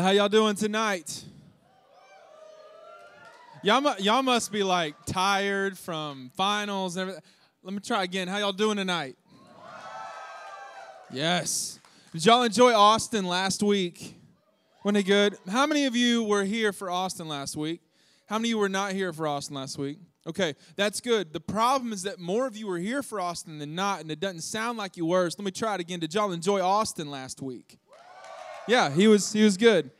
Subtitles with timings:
[0.00, 1.24] How y'all doing tonight?
[3.62, 7.22] Y'all, y'all must be like tired from finals and everything.
[7.62, 8.26] Let me try again.
[8.26, 9.16] How y'all doing tonight?
[11.12, 11.78] Yes.
[12.14, 14.16] Did y'all enjoy Austin last week?
[14.84, 15.36] Wasn't it good?
[15.46, 17.82] How many of you were here for Austin last week?
[18.26, 19.98] How many of you were not here for Austin last week?
[20.26, 21.34] Okay, that's good.
[21.34, 24.18] The problem is that more of you were here for Austin than not, and it
[24.18, 25.28] doesn't sound like you were.
[25.28, 26.00] So let me try it again.
[26.00, 27.79] Did y'all enjoy Austin last week?
[28.70, 29.90] Yeah, he was he was good.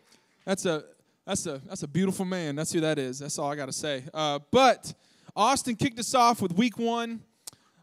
[0.45, 0.85] That's a
[1.27, 2.55] that's a that's a beautiful man.
[2.55, 3.19] That's who that is.
[3.19, 4.05] That's all I got to say.
[4.15, 4.95] Uh, but
[5.35, 7.21] Austin kicked us off with week one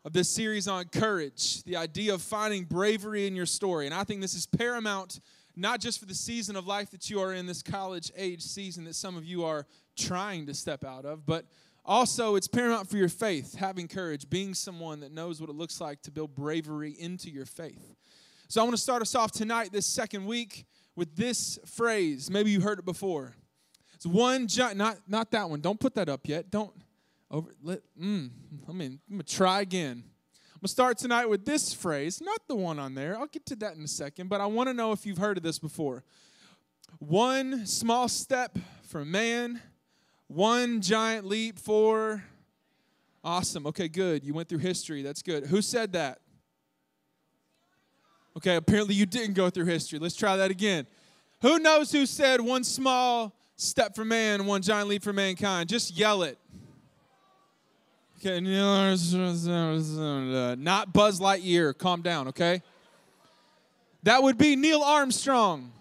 [0.06, 4.06] of this series on courage, the idea of finding bravery in your story, and I
[4.06, 5.19] think this is paramount
[5.57, 8.85] not just for the season of life that you are in, this college age season
[8.85, 9.66] that some of you are
[9.97, 11.44] trying to step out of, but
[11.83, 15.81] also it's paramount for your faith, having courage, being someone that knows what it looks
[15.81, 17.94] like to build bravery into your faith.
[18.50, 20.66] So I want to start us off tonight, this second week,
[20.97, 22.30] with this phrase.
[22.30, 23.35] Maybe you heard it before.
[23.94, 25.62] It's one giant, not not that one.
[25.62, 26.52] Don't put that up yet.
[26.52, 26.74] Don't
[27.31, 27.56] over.
[27.63, 28.30] Let mm,
[28.68, 30.03] I mean, I'm gonna try again.
[30.03, 33.18] I'm gonna start tonight with this phrase, not the one on there.
[33.18, 35.38] I'll get to that in a second, but I want to know if you've heard
[35.38, 36.03] of this before.
[37.00, 39.62] One small step for man,
[40.28, 42.24] one giant leap for.
[43.24, 43.68] Awesome.
[43.68, 44.24] Okay, good.
[44.24, 45.02] You went through history.
[45.02, 45.47] That's good.
[45.47, 46.19] Who said that?
[48.38, 49.98] Okay, apparently you didn't go through history.
[49.98, 50.86] Let's try that again.
[51.42, 55.70] Who knows who said one small step for man, one giant leap for mankind?
[55.70, 56.38] Just yell it.
[58.20, 58.40] Okay,
[60.56, 61.75] not Buzz Lightyear.
[61.75, 62.62] Calm down, okay?
[64.03, 65.72] That would be Neil Armstrong.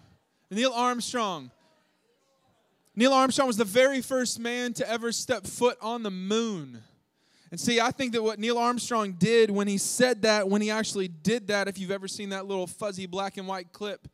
[0.49, 1.51] Neil Armstrong.
[2.95, 6.81] Neil Armstrong was the very first man to ever step foot on the moon.
[7.49, 10.69] And see, I think that what Neil Armstrong did when he said that, when he
[10.69, 14.07] actually did that, if you've ever seen that little fuzzy black and white clip,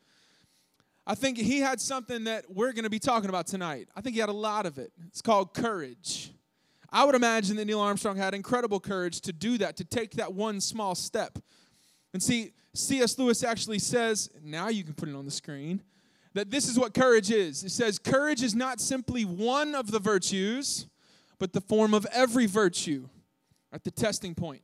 [1.06, 3.90] I think he had something that we're going to be talking about tonight.
[3.96, 4.92] I think he had a lot of it.
[5.08, 6.32] It's called courage.
[6.90, 10.34] I would imagine that Neil Armstrong had incredible courage to do that, to take that
[10.34, 11.40] one small step.
[12.14, 13.18] And see, C.S.
[13.18, 15.82] Lewis actually says, now you can put it on the screen,
[16.36, 17.64] that this is what courage is.
[17.64, 20.88] It says, courage is not simply one of the virtues,
[21.40, 23.10] but the form of every virtue
[23.74, 24.62] at the testing point.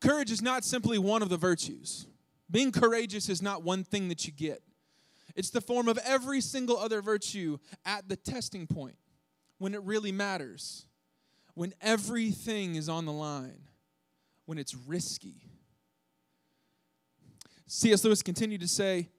[0.00, 2.06] Courage is not simply one of the virtues.
[2.50, 4.62] Being courageous is not one thing that you get.
[5.34, 8.96] It's the form of every single other virtue at the testing point
[9.58, 10.86] when it really matters,
[11.54, 13.60] when everything is on the line,
[14.46, 15.42] when it's risky.
[17.66, 18.02] C.S.
[18.02, 19.10] Lewis continued to say,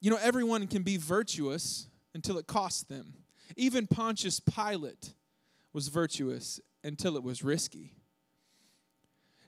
[0.00, 3.14] You know, everyone can be virtuous until it costs them.
[3.56, 5.14] Even Pontius Pilate
[5.72, 7.92] was virtuous until it was risky.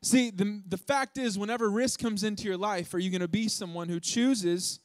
[0.03, 3.29] See, the, the fact is, whenever risk comes into your life, are you going to
[3.29, 4.81] be someone who chooses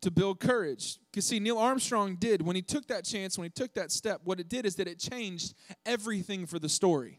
[0.00, 0.98] to build courage?
[1.10, 2.40] Because, see, Neil Armstrong did.
[2.40, 4.88] When he took that chance, when he took that step, what it did is that
[4.88, 5.54] it changed
[5.84, 7.18] everything for the story.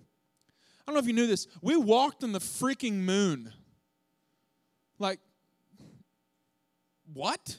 [0.79, 1.47] I don't know if you knew this.
[1.61, 3.53] We walked on the freaking moon.
[4.97, 5.19] Like,
[7.13, 7.57] what?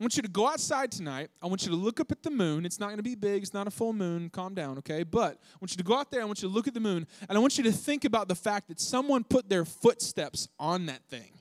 [0.00, 1.28] I want you to go outside tonight.
[1.42, 2.64] I want you to look up at the moon.
[2.64, 4.30] It's not going to be big, it's not a full moon.
[4.30, 5.02] Calm down, okay?
[5.02, 6.22] But I want you to go out there.
[6.22, 7.06] I want you to look at the moon.
[7.28, 10.86] And I want you to think about the fact that someone put their footsteps on
[10.86, 11.32] that thing.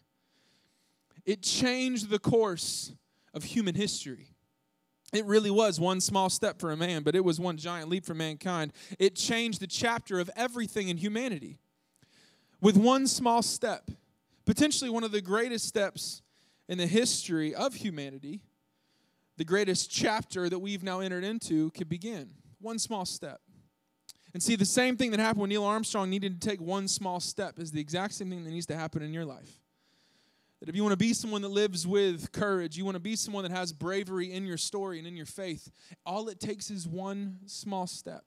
[1.25, 2.91] It changed the course
[3.33, 4.27] of human history.
[5.13, 8.05] It really was one small step for a man, but it was one giant leap
[8.05, 8.73] for mankind.
[8.99, 11.59] It changed the chapter of everything in humanity.
[12.59, 13.89] With one small step,
[14.45, 16.21] potentially one of the greatest steps
[16.67, 18.41] in the history of humanity,
[19.39, 22.29] the greatest chapter that we've now entered into could begin.
[22.59, 23.39] One small step.
[24.33, 27.21] And see, the same thing that happened when Neil Armstrong needed to take one small
[27.21, 29.61] step is the exact same thing that needs to happen in your life.
[30.59, 33.15] That if you want to be someone that lives with courage, you want to be
[33.15, 35.71] someone that has bravery in your story and in your faith,
[36.05, 38.25] all it takes is one small step.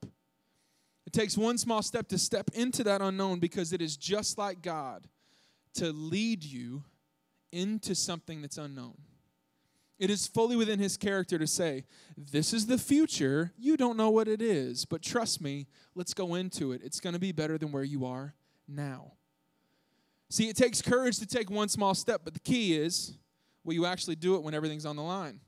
[1.06, 4.62] It takes one small step to step into that unknown because it is just like
[4.62, 5.06] God
[5.74, 6.84] to lead you
[7.52, 8.96] into something that's unknown.
[10.02, 11.84] It is fully within his character to say,
[12.16, 13.52] This is the future.
[13.56, 16.80] You don't know what it is, but trust me, let's go into it.
[16.82, 18.34] It's going to be better than where you are
[18.66, 19.12] now.
[20.28, 23.16] See, it takes courage to take one small step, but the key is
[23.62, 25.38] will you actually do it when everything's on the line?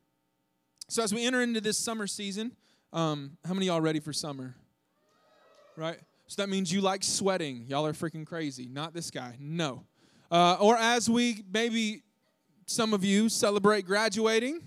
[0.88, 2.52] So, as we enter into this summer season,
[2.92, 4.54] um, how many y'all ready for summer?
[5.76, 5.98] Right?
[6.28, 7.64] So that means you like sweating.
[7.66, 8.68] Y'all are freaking crazy.
[8.68, 9.36] Not this guy.
[9.40, 9.82] No.
[10.30, 12.04] Uh, or as we maybe
[12.66, 14.62] some of you celebrate graduating.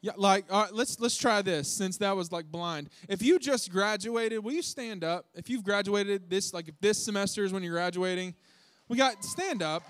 [0.00, 2.88] Yeah, like all right, let's let's try this since that was like blind.
[3.08, 5.26] If you just graduated, will you stand up?
[5.34, 8.34] If you've graduated this, like if this semester is when you're graduating,
[8.88, 9.82] we got stand up.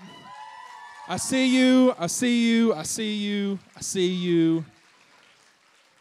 [1.06, 1.94] I see you.
[1.98, 2.74] I see you.
[2.74, 3.58] I see you.
[3.76, 4.64] I see you.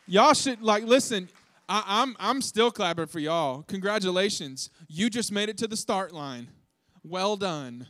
[0.05, 1.27] Y'all should like listen.
[1.67, 3.63] I, I'm I'm still clapping for y'all.
[3.63, 4.69] Congratulations.
[4.87, 6.47] You just made it to the start line.
[7.03, 7.87] Well done.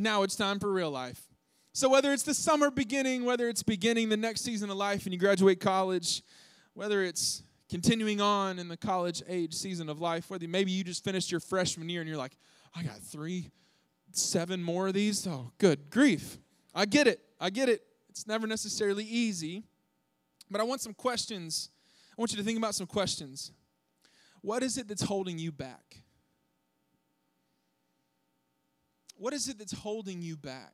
[0.00, 1.28] Now it's time for real life.
[1.74, 5.12] So whether it's the summer beginning, whether it's beginning the next season of life and
[5.12, 6.22] you graduate college,
[6.72, 11.04] whether it's continuing on in the college age season of life, whether maybe you just
[11.04, 12.32] finished your freshman year and you're like,
[12.74, 13.50] I got three,
[14.12, 15.26] seven more of these.
[15.26, 16.38] Oh, good grief.
[16.74, 17.20] I get it.
[17.38, 17.82] I get it.
[18.08, 19.64] It's never necessarily easy.
[20.50, 21.68] But I want some questions.
[22.10, 23.52] I want you to think about some questions.
[24.40, 25.98] What is it that's holding you back?
[29.20, 30.72] What is it that's holding you back?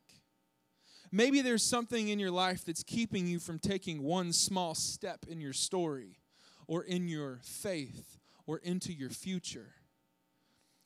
[1.11, 5.41] Maybe there's something in your life that's keeping you from taking one small step in
[5.41, 6.21] your story
[6.65, 9.73] or in your faith or into your future.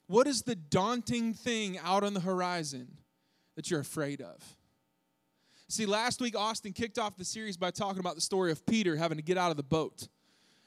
[0.07, 2.97] What is the daunting thing out on the horizon
[3.55, 4.37] that you're afraid of?
[5.69, 8.95] See, last week Austin kicked off the series by talking about the story of Peter
[8.95, 10.07] having to get out of the boat.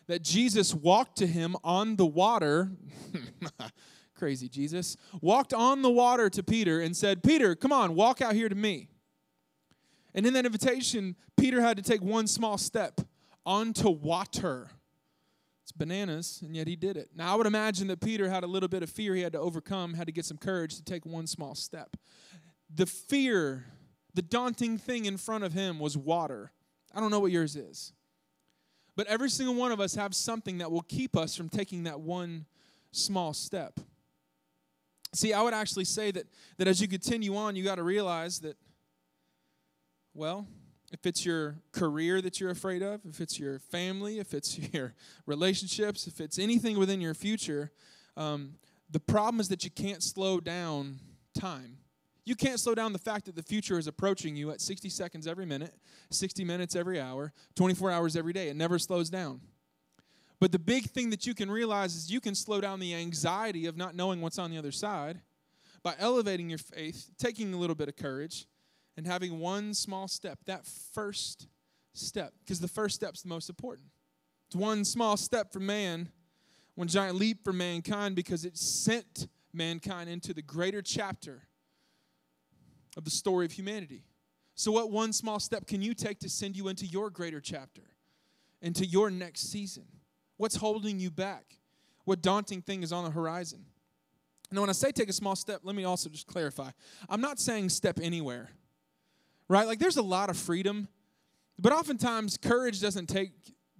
[0.06, 2.70] That Jesus walked to him on the water.
[4.14, 4.96] Crazy Jesus.
[5.20, 8.54] Walked on the water to Peter and said, Peter, come on, walk out here to
[8.54, 8.88] me.
[10.14, 13.00] And in that invitation, Peter had to take one small step
[13.44, 14.70] onto water.
[15.64, 17.10] It's bananas, and yet he did it.
[17.16, 19.40] Now, I would imagine that Peter had a little bit of fear he had to
[19.40, 21.96] overcome, had to get some courage to take one small step.
[22.72, 23.66] The fear
[24.14, 26.52] the daunting thing in front of him was water.
[26.94, 27.92] I don't know what yours is.
[28.96, 32.00] But every single one of us have something that will keep us from taking that
[32.00, 32.46] one
[32.92, 33.80] small step.
[35.14, 36.26] See, I would actually say that,
[36.58, 38.56] that as you continue on, you got to realize that,
[40.12, 40.46] well,
[40.92, 44.94] if it's your career that you're afraid of, if it's your family, if it's your
[45.26, 47.70] relationships, if it's anything within your future,
[48.16, 48.54] um,
[48.90, 50.98] the problem is that you can't slow down
[51.38, 51.78] time.
[52.24, 55.26] You can't slow down the fact that the future is approaching you at 60 seconds
[55.26, 55.74] every minute,
[56.10, 58.48] 60 minutes every hour, 24 hours every day.
[58.48, 59.40] It never slows down.
[60.44, 63.64] But the big thing that you can realize is you can slow down the anxiety
[63.64, 65.22] of not knowing what's on the other side
[65.82, 68.44] by elevating your faith, taking a little bit of courage,
[68.98, 71.48] and having one small step, that first
[71.94, 73.88] step, because the first step's the most important.
[74.48, 76.10] It's one small step for man,
[76.74, 81.44] one giant leap for mankind, because it sent mankind into the greater chapter
[82.98, 84.04] of the story of humanity.
[84.56, 87.94] So, what one small step can you take to send you into your greater chapter,
[88.60, 89.84] into your next season?
[90.36, 91.58] What's holding you back?
[92.04, 93.64] What daunting thing is on the horizon?
[94.50, 96.70] Now, when I say take a small step, let me also just clarify.
[97.08, 98.50] I'm not saying step anywhere,
[99.48, 99.66] right?
[99.66, 100.88] Like, there's a lot of freedom,
[101.58, 103.32] but oftentimes courage doesn't take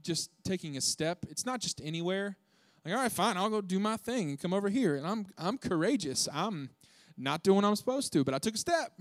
[0.03, 1.25] just taking a step.
[1.29, 2.37] It's not just anywhere.
[2.85, 4.97] Like, all right, fine, I'll go do my thing and come over here.
[4.97, 6.29] And I'm I'm courageous.
[6.33, 6.71] I'm
[7.17, 8.93] not doing what I'm supposed to, but I took a step.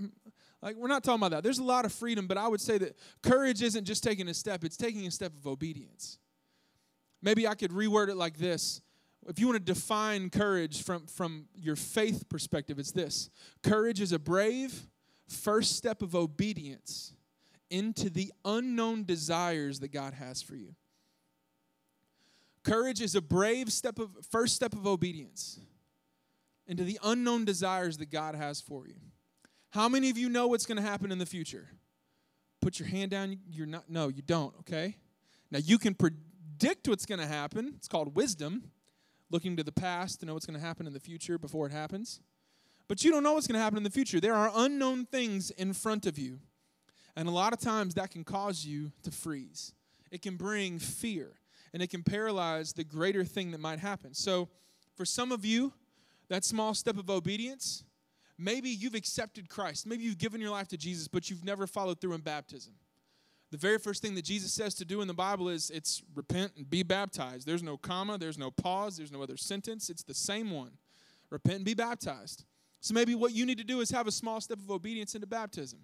[0.62, 1.42] Like, we're not talking about that.
[1.42, 4.34] There's a lot of freedom, but I would say that courage isn't just taking a
[4.34, 6.18] step, it's taking a step of obedience.
[7.24, 8.82] Maybe I could reword it like this.
[9.26, 13.30] If you want to define courage from, from your faith perspective, it's this
[13.62, 14.86] courage is a brave
[15.26, 17.14] first step of obedience
[17.70, 20.74] into the unknown desires that God has for you.
[22.62, 25.58] Courage is a brave step of first step of obedience
[26.66, 28.96] into the unknown desires that God has for you.
[29.70, 31.68] How many of you know what's going to happen in the future?
[32.60, 33.38] Put your hand down.
[33.50, 34.96] You're not, no, you don't, okay?
[35.50, 35.94] Now you can
[36.64, 37.74] predict what's going to happen.
[37.76, 38.70] It's called wisdom,
[39.28, 41.72] looking to the past to know what's going to happen in the future before it
[41.72, 42.20] happens.
[42.88, 44.18] But you don't know what's going to happen in the future.
[44.18, 46.38] There are unknown things in front of you.
[47.16, 49.74] And a lot of times that can cause you to freeze.
[50.10, 51.32] It can bring fear
[51.74, 54.14] and it can paralyze the greater thing that might happen.
[54.14, 54.48] So,
[54.96, 55.70] for some of you,
[56.30, 57.84] that small step of obedience,
[58.38, 59.86] maybe you've accepted Christ.
[59.86, 62.72] Maybe you've given your life to Jesus, but you've never followed through in baptism.
[63.54, 66.50] The very first thing that Jesus says to do in the Bible is it's repent
[66.56, 67.46] and be baptized.
[67.46, 69.88] There's no comma, there's no pause, there's no other sentence.
[69.88, 70.72] It's the same one.
[71.30, 72.46] Repent and be baptized.
[72.80, 75.28] So maybe what you need to do is have a small step of obedience into
[75.28, 75.78] baptism.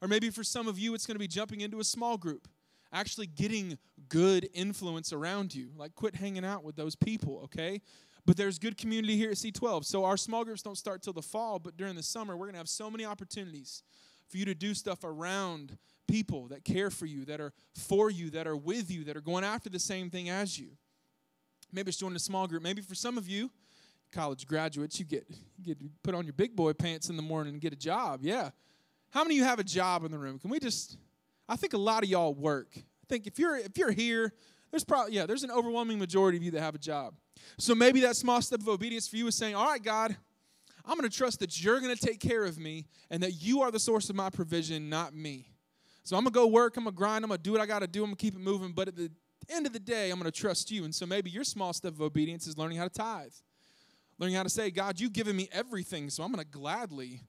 [0.00, 2.46] Or maybe for some of you, it's going to be jumping into a small group,
[2.92, 3.76] actually getting
[4.08, 5.70] good influence around you.
[5.76, 7.80] Like, quit hanging out with those people, okay?
[8.24, 9.84] But there's good community here at C12.
[9.84, 12.54] So our small groups don't start till the fall, but during the summer, we're going
[12.54, 13.82] to have so many opportunities
[14.28, 15.76] for you to do stuff around
[16.06, 19.20] people that care for you, that are for you, that are with you, that are
[19.22, 20.70] going after the same thing as you.
[21.72, 22.62] Maybe it's joining a small group.
[22.62, 23.50] Maybe for some of you,
[24.12, 25.26] college graduates, you get
[25.62, 28.20] get put on your big boy pants in the morning and get a job.
[28.22, 28.50] Yeah.
[29.10, 30.38] How many of you have a job in the room?
[30.38, 30.96] Can we just
[31.48, 32.68] I think a lot of y'all work.
[32.76, 34.32] I think if you're if you're here,
[34.70, 37.14] there's probably yeah, there's an overwhelming majority of you that have a job.
[37.58, 40.16] So maybe that small step of obedience for you is saying, All right, God,
[40.84, 43.62] I'm going to trust that you're going to take care of me and that you
[43.62, 45.48] are the source of my provision, not me.
[46.06, 47.60] So I'm going to go work, I'm going to grind, I'm going to do what
[47.60, 48.70] I got to do, I'm going to keep it moving.
[48.70, 49.10] But at the
[49.48, 50.84] end of the day, I'm going to trust you.
[50.84, 53.32] And so maybe your small step of obedience is learning how to tithe,
[54.16, 57.22] learning how to say, God, you've given me everything, so I'm going to gladly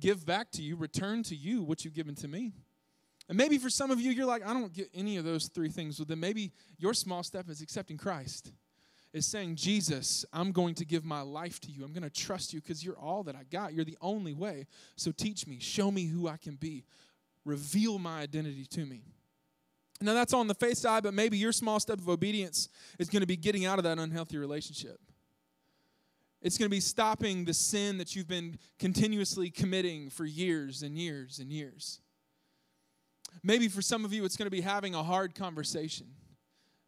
[0.00, 2.52] give back to you, return to you what you've given to me.
[3.28, 5.68] And maybe for some of you, you're like, I don't get any of those three
[5.68, 6.00] things.
[6.00, 8.50] Well, then maybe your small step is accepting Christ,
[9.12, 11.84] is saying, Jesus, I'm going to give my life to you.
[11.84, 13.72] I'm going to trust you because you're all that I got.
[13.72, 14.66] You're the only way.
[14.96, 16.84] So teach me, show me who I can be,
[17.46, 19.02] reveal my identity to me.
[20.00, 23.22] Now, that's on the face side, but maybe your small step of obedience is going
[23.22, 25.00] to be getting out of that unhealthy relationship.
[26.42, 30.98] It's going to be stopping the sin that you've been continuously committing for years and
[30.98, 32.00] years and years.
[33.42, 36.08] Maybe for some of you, it's going to be having a hard conversation.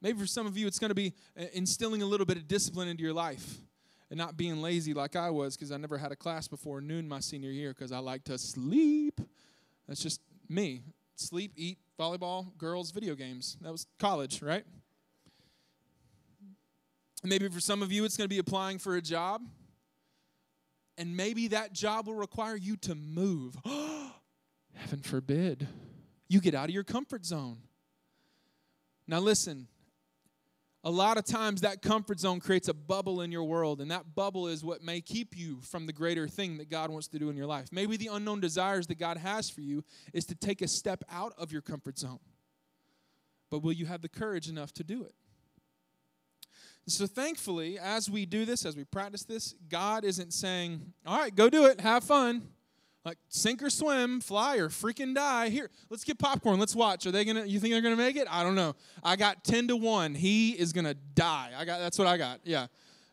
[0.02, 2.46] Maybe for some of you, it's going to be uh, instilling a little bit of
[2.46, 3.58] discipline into your life
[4.10, 7.08] and not being lazy like I was because I never had a class before noon
[7.08, 9.20] my senior year because I like to sleep.
[9.86, 10.82] That's just me.
[11.16, 13.56] Sleep, eat, volleyball, girls, video games.
[13.60, 14.64] That was college, right?
[17.24, 19.42] Maybe for some of you, it's going to be applying for a job.
[20.96, 23.56] And maybe that job will require you to move.
[24.74, 25.66] Heaven forbid.
[26.28, 27.58] You get out of your comfort zone.
[29.06, 29.66] Now, listen,
[30.84, 34.14] a lot of times that comfort zone creates a bubble in your world, and that
[34.14, 37.30] bubble is what may keep you from the greater thing that God wants to do
[37.30, 37.68] in your life.
[37.72, 41.32] Maybe the unknown desires that God has for you is to take a step out
[41.36, 42.20] of your comfort zone.
[43.50, 45.14] But will you have the courage enough to do it?
[46.86, 51.34] So, thankfully, as we do this, as we practice this, God isn't saying, All right,
[51.34, 52.48] go do it, have fun.
[53.04, 55.48] Like sink or swim, fly or freaking die.
[55.48, 56.58] Here, let's get popcorn.
[56.58, 57.06] Let's watch.
[57.06, 57.44] Are they gonna?
[57.44, 58.26] You think they're gonna make it?
[58.30, 58.74] I don't know.
[59.02, 60.14] I got ten to one.
[60.14, 61.52] He is gonna die.
[61.56, 61.78] I got.
[61.78, 62.40] That's what I got.
[62.44, 62.66] Yeah,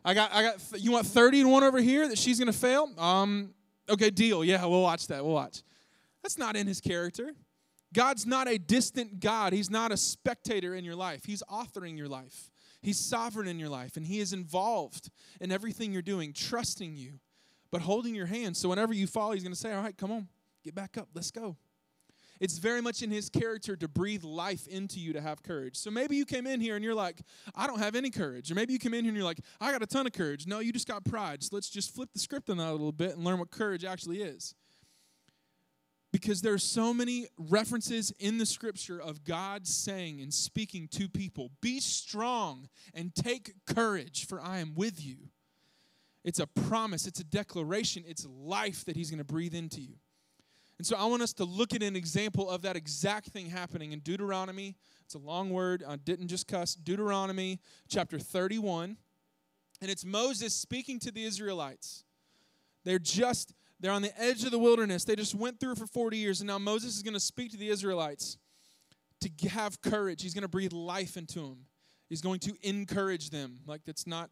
[0.04, 0.34] I got.
[0.34, 0.60] I got.
[0.78, 2.90] You want thirty to one over here that she's gonna fail?
[2.98, 3.54] Um.
[3.88, 4.44] Okay, deal.
[4.44, 5.24] Yeah, we'll watch that.
[5.24, 5.62] We'll watch.
[6.22, 7.32] That's not in his character.
[7.94, 9.52] God's not a distant God.
[9.52, 11.24] He's not a spectator in your life.
[11.24, 12.50] He's authoring your life.
[12.82, 17.20] He's sovereign in your life, and He is involved in everything you're doing, trusting you
[17.76, 18.56] but holding your hand.
[18.56, 20.28] So whenever you fall, he's going to say, All right, come on,
[20.64, 21.58] get back up, let's go.
[22.40, 25.76] It's very much in his character to breathe life into you to have courage.
[25.76, 27.20] So maybe you came in here and you're like,
[27.54, 28.50] I don't have any courage.
[28.50, 30.46] Or maybe you came in here and you're like, I got a ton of courage.
[30.46, 31.42] No, you just got pride.
[31.42, 33.84] So let's just flip the script on that a little bit and learn what courage
[33.84, 34.54] actually is.
[36.14, 41.10] Because there are so many references in the scripture of God saying and speaking to
[41.10, 45.28] people, be strong and take courage, for I am with you.
[46.26, 49.94] It's a promise, it's a declaration, it's life that He's going to breathe into you.
[50.76, 53.92] And so I want us to look at an example of that exact thing happening
[53.92, 54.74] in Deuteronomy.
[55.04, 56.74] It's a long word, I didn't just cuss.
[56.74, 58.96] Deuteronomy chapter 31.
[59.80, 62.02] And it's Moses speaking to the Israelites.
[62.84, 65.04] They're just, they're on the edge of the wilderness.
[65.04, 66.40] They just went through for 40 years.
[66.40, 68.36] And now Moses is going to speak to the Israelites
[69.20, 70.22] to have courage.
[70.22, 71.66] He's going to breathe life into them.
[72.08, 73.60] He's going to encourage them.
[73.66, 74.30] Like that's not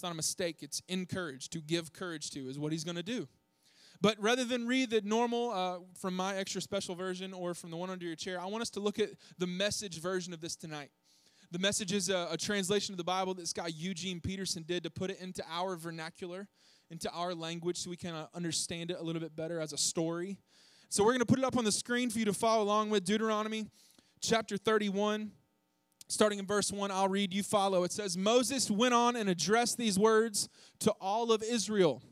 [0.00, 1.52] it's not a mistake, it's encouraged.
[1.52, 3.28] To give courage to is what he's going to do.
[4.00, 7.76] But rather than read the normal uh, from my extra special version or from the
[7.76, 10.56] one under your chair, I want us to look at the message version of this
[10.56, 10.88] tonight.
[11.50, 14.84] The message is a, a translation of the Bible that this guy Eugene Peterson did
[14.84, 16.48] to put it into our vernacular,
[16.90, 19.78] into our language, so we can uh, understand it a little bit better as a
[19.78, 20.38] story.
[20.88, 22.88] So we're going to put it up on the screen for you to follow along
[22.88, 23.66] with Deuteronomy
[24.22, 25.32] chapter 31
[26.10, 27.84] starting in verse 1, I'll read, you follow.
[27.84, 30.48] It says, Moses went on and addressed these words
[30.80, 32.02] to all of Israel.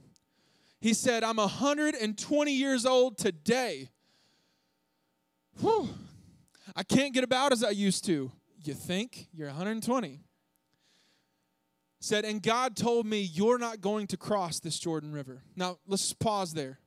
[0.80, 3.90] He said, I'm 120 years old today.
[5.60, 5.88] Whew.
[6.76, 8.30] I can't get about as I used to.
[8.64, 9.26] You think?
[9.32, 10.20] You're 120.
[12.00, 15.42] Said, and God told me, You're not going to cross this Jordan River.
[15.56, 16.78] Now, let's pause there.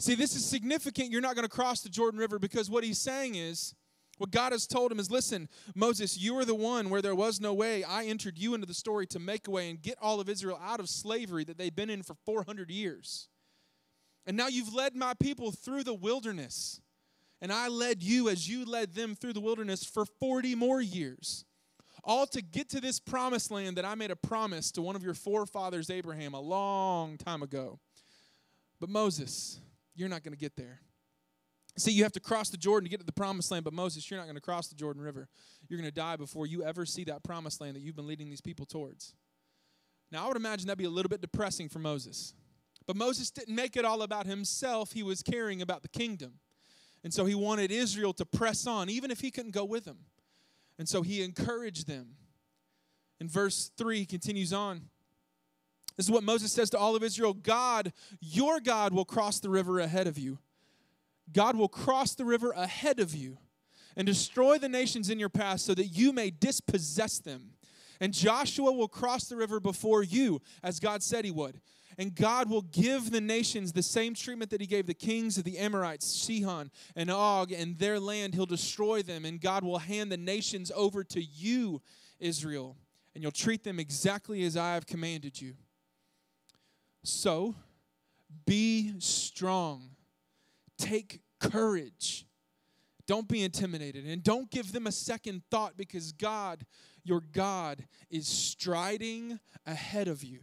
[0.00, 1.10] See, this is significant.
[1.10, 3.74] You're not going to cross the Jordan River because what he's saying is,
[4.18, 7.40] what God has told him is listen, Moses, you are the one where there was
[7.40, 7.84] no way.
[7.84, 10.60] I entered you into the story to make a way and get all of Israel
[10.62, 13.28] out of slavery that they've been in for 400 years.
[14.26, 16.80] And now you've led my people through the wilderness.
[17.40, 21.44] And I led you as you led them through the wilderness for 40 more years.
[22.04, 25.02] All to get to this promised land that I made a promise to one of
[25.02, 27.78] your forefathers, Abraham, a long time ago.
[28.80, 29.60] But Moses,
[29.94, 30.80] you're not going to get there.
[31.78, 34.10] See, you have to cross the Jordan to get to the promised land, but Moses,
[34.10, 35.28] you're not going to cross the Jordan River.
[35.68, 38.28] You're going to die before you ever see that promised land that you've been leading
[38.28, 39.14] these people towards.
[40.10, 42.34] Now, I would imagine that'd be a little bit depressing for Moses.
[42.86, 46.40] But Moses didn't make it all about himself, he was caring about the kingdom.
[47.04, 49.98] And so he wanted Israel to press on, even if he couldn't go with them.
[50.78, 52.16] And so he encouraged them.
[53.20, 54.82] In verse 3, he continues on.
[55.96, 59.50] This is what Moses says to all of Israel God, your God, will cross the
[59.50, 60.38] river ahead of you.
[61.32, 63.38] God will cross the river ahead of you
[63.96, 67.50] and destroy the nations in your path so that you may dispossess them.
[68.00, 71.60] And Joshua will cross the river before you, as God said he would.
[71.98, 75.42] And God will give the nations the same treatment that he gave the kings of
[75.42, 78.34] the Amorites, Sihon and Og, and their land.
[78.34, 81.82] He'll destroy them, and God will hand the nations over to you,
[82.20, 82.76] Israel.
[83.14, 85.54] And you'll treat them exactly as I have commanded you.
[87.02, 87.56] So
[88.46, 89.90] be strong,
[90.78, 92.26] take courage.
[93.06, 96.64] Don't be intimidated and don't give them a second thought because God,
[97.04, 100.40] your God, is striding ahead of you.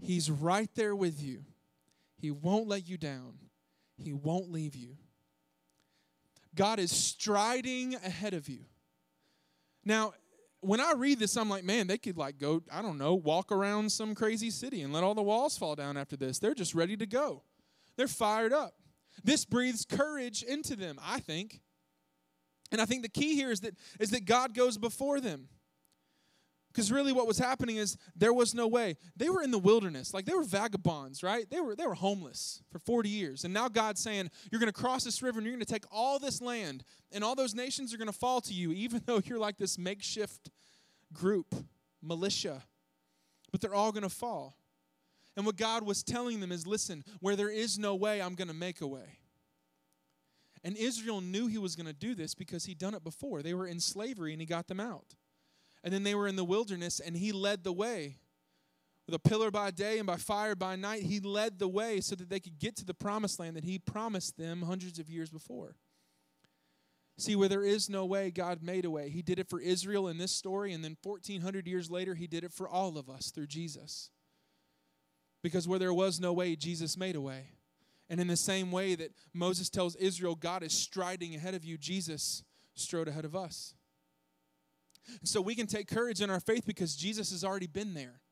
[0.00, 1.44] He's right there with you.
[2.18, 3.34] He won't let you down,
[3.96, 4.96] He won't leave you.
[6.54, 8.60] God is striding ahead of you.
[9.84, 10.12] Now,
[10.60, 13.52] when I read this, I'm like, man, they could like go, I don't know, walk
[13.52, 16.38] around some crazy city and let all the walls fall down after this.
[16.38, 17.42] They're just ready to go.
[17.96, 18.74] They're fired up.
[19.22, 21.60] This breathes courage into them, I think.
[22.72, 25.48] And I think the key here is that is that God goes before them.
[26.74, 28.96] Because really what was happening is there was no way.
[29.16, 30.12] They were in the wilderness.
[30.12, 31.48] Like they were vagabonds, right?
[31.48, 33.44] They were they were homeless for 40 years.
[33.44, 35.84] And now God's saying, you're going to cross this river and you're going to take
[35.92, 39.20] all this land and all those nations are going to fall to you even though
[39.24, 40.50] you're like this makeshift
[41.12, 41.54] group,
[42.02, 42.64] militia.
[43.52, 44.56] But they're all going to fall.
[45.36, 48.48] And what God was telling them is, listen, where there is no way, I'm going
[48.48, 49.18] to make a way.
[50.62, 53.42] And Israel knew he was going to do this because he'd done it before.
[53.42, 55.14] They were in slavery and he got them out.
[55.82, 58.16] And then they were in the wilderness, and he led the way.
[59.06, 62.14] With a pillar by day and by fire by night, he led the way so
[62.14, 65.28] that they could get to the promised land that he promised them hundreds of years
[65.28, 65.76] before.
[67.18, 69.10] See, where there is no way, God made a way.
[69.10, 72.44] He did it for Israel in this story, and then 1,400 years later, he did
[72.44, 74.10] it for all of us through Jesus.
[75.44, 77.50] Because where there was no way, Jesus made a way.
[78.08, 81.76] And in the same way that Moses tells Israel, God is striding ahead of you,
[81.76, 83.74] Jesus strode ahead of us.
[85.22, 88.22] So we can take courage in our faith because Jesus has already been there.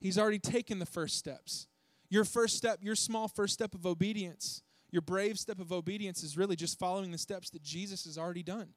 [0.00, 1.66] He's already taken the first steps.
[2.08, 6.38] Your first step, your small first step of obedience, your brave step of obedience is
[6.38, 8.68] really just following the steps that Jesus has already done.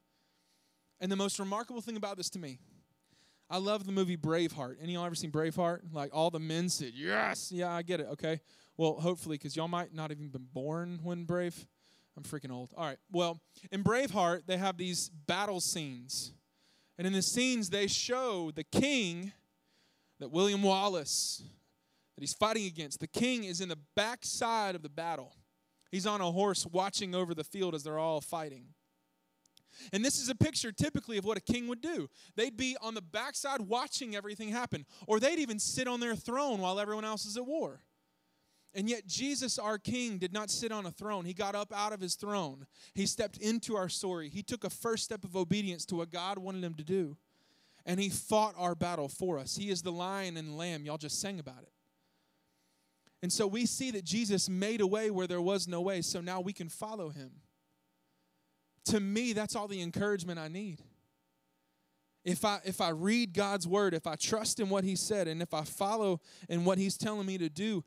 [1.00, 2.60] And the most remarkable thing about this to me,
[3.50, 4.76] I love the movie Braveheart.
[4.82, 5.94] Any y'all ever seen Braveheart?
[5.94, 8.08] Like all the men said, yes, yeah, I get it.
[8.12, 8.42] Okay.
[8.78, 11.68] Well, hopefully, because y'all might not even been born when Brave.
[12.16, 12.74] I'm freaking old.
[12.76, 12.98] All right.
[13.12, 13.40] Well,
[13.72, 16.34] in Braveheart, they have these battle scenes
[17.00, 19.32] and in the scenes, they show the king
[20.20, 21.42] that William Wallace,
[22.16, 25.34] that he's fighting against, the king is in the backside of the battle.
[25.92, 28.66] He's on a horse watching over the field as they're all fighting.
[29.94, 32.10] And this is a picture typically of what a king would do.
[32.36, 36.60] They'd be on the backside watching everything happen, or they'd even sit on their throne
[36.60, 37.82] while everyone else is at war.
[38.76, 41.26] And yet, Jesus, our King, did not sit on a throne.
[41.26, 42.68] He got up out of his throne.
[42.94, 44.30] He stepped into our story.
[44.30, 47.18] He took a first step of obedience to what God wanted him to do.
[47.86, 49.56] And he fought our battle for us.
[49.56, 50.86] He is the lion and lamb.
[50.86, 51.72] Y'all just sang about it.
[53.24, 56.22] And so we see that Jesus made a way where there was no way, so
[56.22, 57.32] now we can follow him.
[58.90, 60.82] To me, that's all the encouragement I need.
[62.24, 65.42] If I if I read God's word, if I trust in what he said and
[65.42, 67.84] if I follow in what he's telling me to do,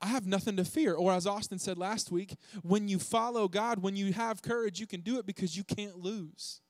[0.00, 0.94] I have nothing to fear.
[0.94, 4.86] Or as Austin said last week, when you follow God, when you have courage, you
[4.86, 6.60] can do it because you can't lose.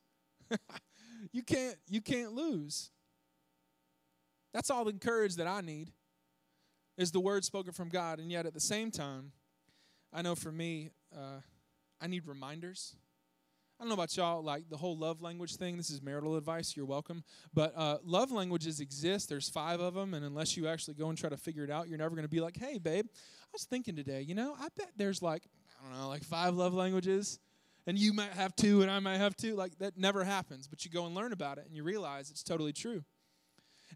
[1.33, 2.91] you can't you can't lose.
[4.53, 5.93] That's all the courage that I need
[6.97, 8.19] is the word spoken from God.
[8.19, 9.33] And yet at the same time,
[10.13, 11.41] I know for me, uh,
[12.01, 12.97] I need reminders.
[13.79, 15.77] I don't know about y'all, like the whole love language thing.
[15.77, 16.75] This is marital advice.
[16.75, 17.23] You're welcome.
[17.53, 19.29] But uh, love languages exist.
[19.29, 20.15] There's five of them.
[20.15, 22.29] And unless you actually go and try to figure it out, you're never going to
[22.29, 25.43] be like, hey, babe, I was thinking today, you know, I bet there's like,
[25.79, 27.39] I don't know, like five love languages.
[27.87, 29.55] And you might have two, and I might have two.
[29.55, 30.67] Like that never happens.
[30.67, 33.05] But you go and learn about it, and you realize it's totally true.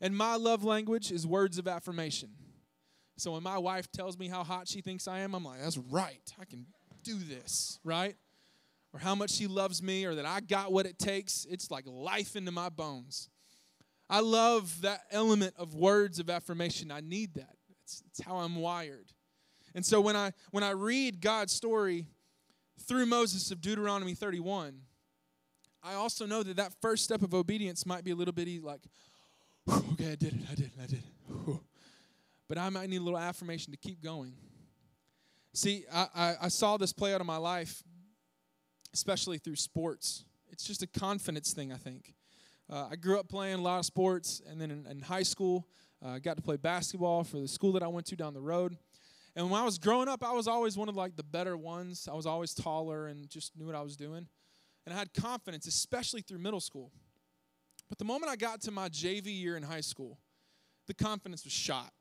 [0.00, 2.28] And my love language is words of affirmation.
[3.16, 5.76] So when my wife tells me how hot she thinks I am, I'm like, that's
[5.76, 6.22] right.
[6.40, 6.66] I can
[7.02, 8.14] do this, right?
[8.92, 11.46] Or how much she loves me or that I got what it takes.
[11.48, 13.28] It's like life into my bones.
[14.08, 16.90] I love that element of words of affirmation.
[16.90, 17.54] I need that.
[17.82, 19.12] It's, it's how I'm wired.
[19.74, 22.06] And so when I when I read God's story
[22.88, 24.80] through Moses of Deuteronomy 31,
[25.82, 28.80] I also know that that first step of obedience might be a little bit like,
[29.92, 31.56] okay, I did it, I did it, I did it.
[32.48, 34.32] But I might need a little affirmation to keep going.
[35.54, 37.82] See, I, I, I saw this play out in my life
[38.94, 40.24] especially through sports.
[40.48, 42.14] It's just a confidence thing, I think.
[42.68, 45.66] Uh, I grew up playing a lot of sports, and then in, in high school,
[46.02, 48.40] I uh, got to play basketball for the school that I went to down the
[48.40, 48.76] road.
[49.36, 52.08] And when I was growing up, I was always one of like the better ones.
[52.10, 54.26] I was always taller and just knew what I was doing.
[54.86, 56.90] And I had confidence, especially through middle school.
[57.88, 60.18] But the moment I got to my JV year in high school,
[60.86, 61.92] the confidence was shot.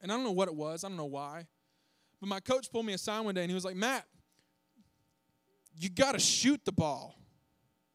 [0.00, 1.46] And I don't know what it was, I don't know why.
[2.20, 4.06] But my coach pulled me aside one day and he was like, Matt,
[5.76, 7.16] you got to shoot the ball.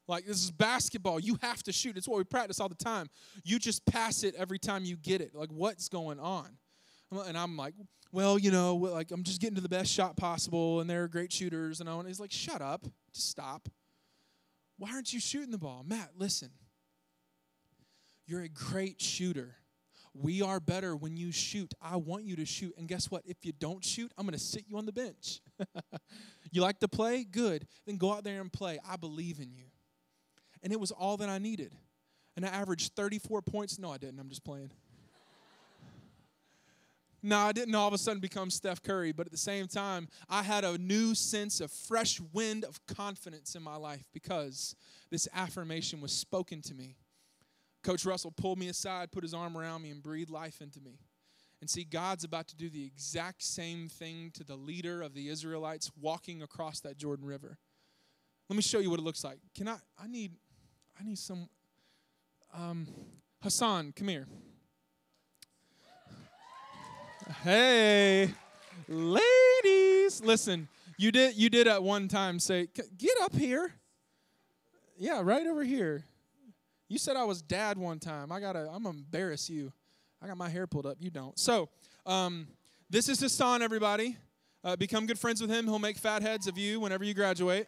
[0.07, 1.19] Like, this is basketball.
[1.19, 1.97] You have to shoot.
[1.97, 3.09] It's what we practice all the time.
[3.43, 5.33] You just pass it every time you get it.
[5.33, 6.57] Like, what's going on?
[7.11, 7.73] And I'm like,
[8.11, 11.33] well, you know, like, I'm just getting to the best shot possible, and they're great
[11.33, 11.79] shooters.
[11.79, 12.85] And I want, he's like, shut up.
[13.13, 13.67] Just stop.
[14.77, 15.83] Why aren't you shooting the ball?
[15.87, 16.49] Matt, listen.
[18.27, 19.55] You're a great shooter.
[20.17, 21.73] We are better when you shoot.
[21.81, 22.73] I want you to shoot.
[22.77, 23.23] And guess what?
[23.25, 25.41] If you don't shoot, I'm going to sit you on the bench.
[26.51, 27.25] you like to play?
[27.25, 27.67] Good.
[27.85, 28.79] Then go out there and play.
[28.87, 29.65] I believe in you.
[30.63, 31.75] And it was all that I needed.
[32.37, 33.77] And I averaged 34 points.
[33.77, 34.19] No, I didn't.
[34.19, 34.71] I'm just playing.
[37.23, 40.07] no, I didn't all of a sudden become Steph Curry, but at the same time,
[40.29, 44.77] I had a new sense of fresh wind of confidence in my life because
[45.11, 46.95] this affirmation was spoken to me.
[47.85, 50.97] Coach Russell pulled me aside, put his arm around me, and breathed life into me.
[51.61, 55.29] And see, God's about to do the exact same thing to the leader of the
[55.29, 57.59] Israelites walking across that Jordan River.
[58.49, 59.37] Let me show you what it looks like.
[59.55, 59.77] Can I?
[60.01, 60.31] I need,
[60.99, 61.47] I need some.
[62.55, 62.87] Um,
[63.43, 64.27] Hassan, come here.
[67.43, 68.31] Hey,
[68.87, 70.67] ladies, listen.
[70.97, 71.35] You did.
[71.35, 72.67] You did at one time say,
[72.97, 73.73] "Get up here."
[74.97, 76.03] Yeah, right over here.
[76.87, 78.31] You said I was dad one time.
[78.31, 78.69] I gotta.
[78.71, 79.73] I'm gonna embarrass you.
[80.21, 80.97] I got my hair pulled up.
[80.99, 81.37] You don't.
[81.37, 81.69] So,
[82.05, 82.47] um,
[82.89, 83.63] this is Hassan.
[83.63, 84.17] Everybody,
[84.63, 85.65] uh, become good friends with him.
[85.65, 87.67] He'll make fat heads of you whenever you graduate.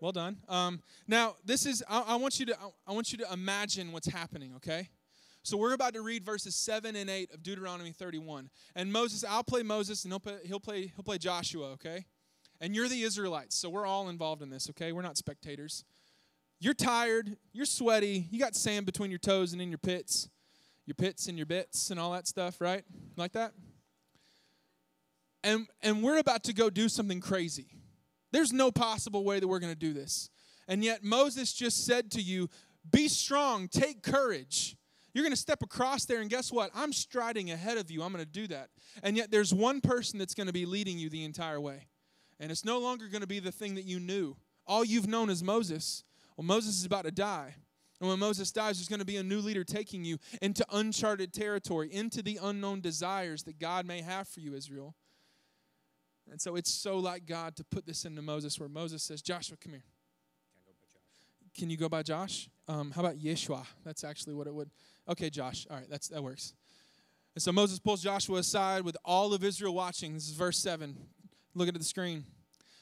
[0.00, 0.38] Well done.
[0.48, 1.84] Um, now, this is.
[1.88, 2.56] I, I want you to.
[2.84, 4.54] I want you to imagine what's happening.
[4.56, 4.88] Okay.
[5.42, 8.50] So we're about to read verses seven and eight of Deuteronomy 31.
[8.74, 11.70] And Moses, I'll play Moses, and he'll play, he'll play he'll play Joshua.
[11.72, 12.06] Okay.
[12.60, 14.68] And you're the Israelites, so we're all involved in this.
[14.70, 14.90] Okay.
[14.90, 15.84] We're not spectators.
[16.60, 20.28] You're tired, you're sweaty, you got sand between your toes and in your pits,
[20.84, 22.84] your pits and your bits and all that stuff, right?
[23.16, 23.52] Like that?
[25.42, 27.68] And and we're about to go do something crazy.
[28.30, 30.28] There's no possible way that we're going to do this.
[30.68, 32.50] And yet Moses just said to you,
[32.92, 34.76] "Be strong, take courage."
[35.12, 36.70] You're going to step across there, and guess what?
[36.72, 38.02] I'm striding ahead of you.
[38.02, 38.68] I'm going to do that.
[39.02, 41.88] And yet, there's one person that's going to be leading you the entire way.
[42.38, 44.36] And it's no longer going to be the thing that you knew.
[44.66, 46.04] All you've known is Moses.
[46.36, 47.54] Well, Moses is about to die.
[48.00, 51.34] And when Moses dies, there's going to be a new leader taking you into uncharted
[51.34, 54.94] territory, into the unknown desires that God may have for you, Israel.
[56.30, 59.56] And so it's so like God to put this into Moses, where Moses says, Joshua,
[59.62, 59.84] come here.
[61.56, 62.48] Can you go by Josh?
[62.68, 63.66] Um, how about Yeshua?
[63.84, 64.70] That's actually what it would.
[65.08, 65.66] Okay, Josh.
[65.68, 66.54] All right, that's that works.
[67.34, 70.14] And so Moses pulls Joshua aside with all of Israel watching.
[70.14, 70.96] This is verse 7.
[71.54, 72.24] Look at the screen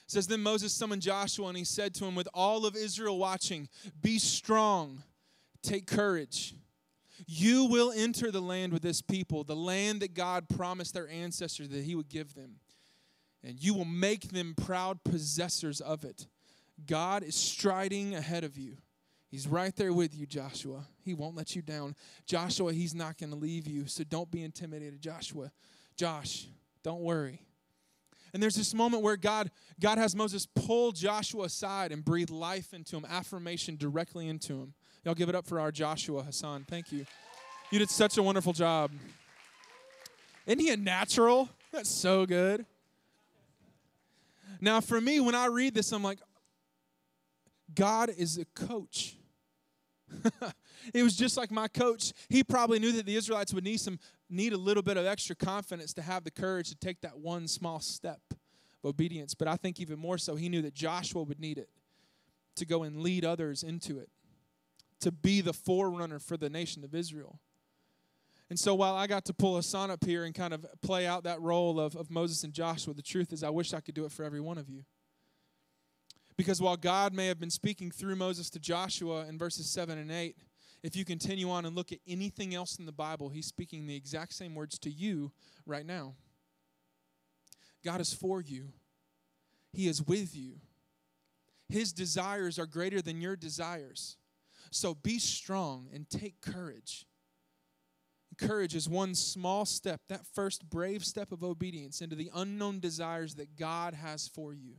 [0.08, 3.68] says then Moses summoned Joshua and he said to him with all of Israel watching,
[4.00, 5.04] "Be strong,
[5.62, 6.54] take courage.
[7.26, 11.68] You will enter the land with this people, the land that God promised their ancestors
[11.70, 12.60] that he would give them.
[13.42, 16.26] And you will make them proud possessors of it.
[16.86, 18.78] God is striding ahead of you.
[19.30, 20.86] He's right there with you, Joshua.
[21.04, 21.94] He won't let you down.
[22.24, 23.86] Joshua, he's not going to leave you.
[23.86, 25.52] So don't be intimidated, Joshua.
[25.96, 26.46] Josh,
[26.82, 27.42] don't worry.
[28.32, 32.74] And there's this moment where God, God has Moses pull Joshua aside and breathe life
[32.74, 34.74] into him, affirmation directly into him.
[35.04, 36.64] Y'all give it up for our Joshua Hassan.
[36.68, 37.06] Thank you.
[37.70, 38.90] You did such a wonderful job.
[40.46, 41.48] Isn't he a natural?
[41.72, 42.64] That's so good.
[44.60, 46.18] Now, for me, when I read this, I'm like,
[47.74, 49.16] God is a coach.
[50.94, 52.12] it was just like my coach.
[52.28, 53.98] He probably knew that the Israelites would need some
[54.30, 57.48] need a little bit of extra confidence to have the courage to take that one
[57.48, 59.34] small step of obedience.
[59.34, 61.70] But I think even more so, he knew that Joshua would need it
[62.56, 64.10] to go and lead others into it,
[65.00, 67.40] to be the forerunner for the nation of Israel.
[68.50, 71.24] And so while I got to pull Hassan up here and kind of play out
[71.24, 74.04] that role of, of Moses and Joshua, the truth is I wish I could do
[74.04, 74.84] it for every one of you.
[76.36, 80.10] Because while God may have been speaking through Moses to Joshua in verses 7 and
[80.10, 80.36] 8,
[80.82, 83.96] if you continue on and look at anything else in the Bible, he's speaking the
[83.96, 85.32] exact same words to you
[85.66, 86.14] right now.
[87.84, 88.68] God is for you,
[89.72, 90.60] He is with you.
[91.68, 94.16] His desires are greater than your desires.
[94.70, 97.06] So be strong and take courage.
[98.38, 103.34] Courage is one small step, that first brave step of obedience into the unknown desires
[103.34, 104.76] that God has for you.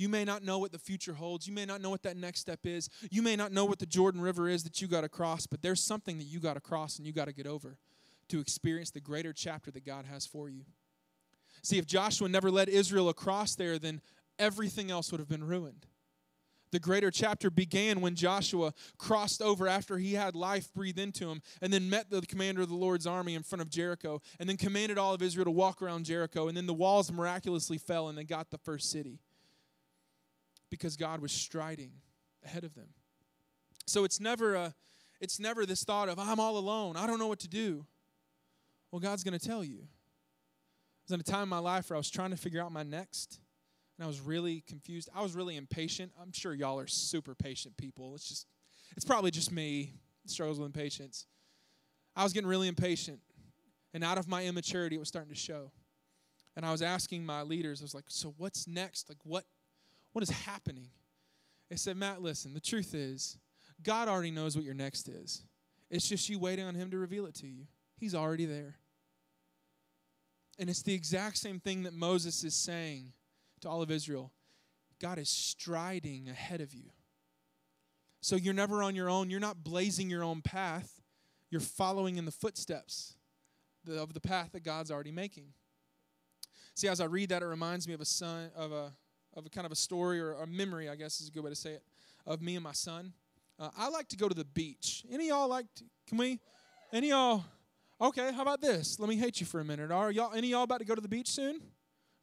[0.00, 1.46] You may not know what the future holds.
[1.46, 2.88] You may not know what that next step is.
[3.10, 5.60] You may not know what the Jordan River is that you got to cross, but
[5.60, 7.76] there's something that you got to cross and you got to get over
[8.30, 10.62] to experience the greater chapter that God has for you.
[11.62, 14.00] See, if Joshua never led Israel across there, then
[14.38, 15.84] everything else would have been ruined.
[16.72, 21.42] The greater chapter began when Joshua crossed over after he had life breathed into him
[21.60, 24.56] and then met the commander of the Lord's army in front of Jericho and then
[24.56, 26.48] commanded all of Israel to walk around Jericho.
[26.48, 29.18] And then the walls miraculously fell and they got the first city
[30.70, 31.92] because God was striding
[32.44, 32.88] ahead of them.
[33.86, 34.74] So it's never a
[35.20, 36.96] it's never this thought of I'm all alone.
[36.96, 37.86] I don't know what to do.
[38.90, 39.80] Well, God's going to tell you.
[39.82, 42.82] I was a time in my life where I was trying to figure out my
[42.82, 43.40] next
[43.98, 45.10] and I was really confused.
[45.14, 46.12] I was really impatient.
[46.20, 48.14] I'm sure y'all are super patient people.
[48.14, 48.46] It's just
[48.96, 49.92] it's probably just me
[50.26, 51.26] struggles with impatience.
[52.16, 53.20] I was getting really impatient.
[53.92, 55.72] And out of my immaturity, it was starting to show.
[56.56, 59.08] And I was asking my leaders, I was like, so what's next?
[59.08, 59.44] Like what
[60.12, 60.88] what is happening?
[61.68, 63.38] They said, Matt, listen, the truth is,
[63.82, 65.42] God already knows what your next is.
[65.90, 67.66] It's just you waiting on Him to reveal it to you.
[67.96, 68.76] He's already there.
[70.58, 73.12] And it's the exact same thing that Moses is saying
[73.60, 74.32] to all of Israel
[75.00, 76.90] God is striding ahead of you.
[78.20, 79.30] So you're never on your own.
[79.30, 81.00] You're not blazing your own path.
[81.50, 83.14] You're following in the footsteps
[83.88, 85.54] of the path that God's already making.
[86.74, 88.92] See, as I read that, it reminds me of a son of a
[89.36, 91.50] of a kind of a story or a memory, I guess is a good way
[91.50, 91.82] to say it,
[92.26, 93.12] of me and my son.
[93.58, 95.04] Uh, I like to go to the beach.
[95.10, 95.66] Any y'all like?
[95.76, 96.40] To, can we?
[96.92, 97.44] Any y'all?
[98.00, 98.98] Okay, how about this?
[98.98, 99.90] Let me hate you for a minute.
[99.90, 100.32] Are y'all?
[100.32, 101.60] Any y'all about to go to the beach soon?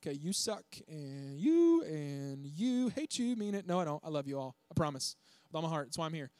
[0.02, 3.36] Okay, you suck, and you and you hate you.
[3.36, 3.67] Mean it?
[3.67, 4.02] No, I don't.
[4.04, 4.56] I love you all.
[4.72, 5.15] I promise
[5.48, 5.88] with all my heart.
[5.88, 6.32] That's why I'm here.